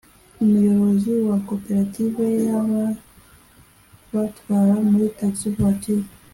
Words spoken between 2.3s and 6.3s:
y’ababatwara muri taxi Voiture